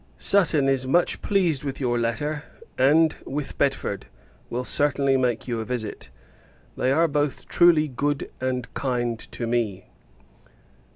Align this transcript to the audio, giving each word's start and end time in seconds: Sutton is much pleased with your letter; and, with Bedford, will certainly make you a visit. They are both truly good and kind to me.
Sutton 0.17 0.67
is 0.67 0.87
much 0.87 1.21
pleased 1.21 1.63
with 1.63 1.79
your 1.79 1.99
letter; 1.99 2.41
and, 2.75 3.15
with 3.23 3.55
Bedford, 3.59 4.07
will 4.49 4.63
certainly 4.63 5.15
make 5.15 5.47
you 5.47 5.59
a 5.59 5.63
visit. 5.63 6.09
They 6.75 6.91
are 6.91 7.07
both 7.07 7.47
truly 7.47 7.87
good 7.87 8.31
and 8.41 8.73
kind 8.73 9.19
to 9.19 9.45
me. 9.45 9.91